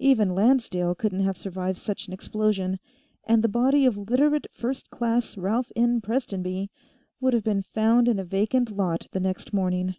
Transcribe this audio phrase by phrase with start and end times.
[0.00, 2.80] Even Lancedale couldn't have survived such an explosion,
[3.22, 6.00] and the body of Literate First Class Ralph N.
[6.00, 6.70] Prestonby
[7.20, 9.94] would have been found in a vacant lot the next morning.